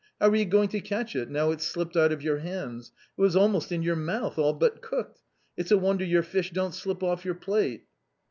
How 0.19 0.29
are 0.29 0.35
you 0.35 0.45
going 0.45 0.69
to 0.69 0.81
catch 0.81 1.15
it, 1.15 1.29
now 1.29 1.51
it's 1.51 1.63
slipped 1.63 1.95
out 1.95 2.11
of 2.11 2.23
your 2.23 2.39
hands; 2.39 2.91
it 3.15 3.21
was 3.21 3.35
almost 3.35 3.71
in 3.71 3.83
your 3.83 3.95
mouth 3.95 4.39
all 4.39 4.53
but 4.53 4.81
cooked. 4.81 5.19
It's 5.55 5.69
a 5.69 5.77
wonder 5.77 6.03
your 6.03 6.23
fish 6.23 6.49
don't 6.49 6.73
slip 6.73 7.03
off 7.03 7.23
your 7.23 7.35
plate." 7.35 7.83